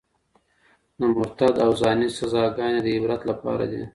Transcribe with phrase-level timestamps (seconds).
[0.99, 3.83] د مرتد او زاني سزاګانې د عبرت لپاره دي.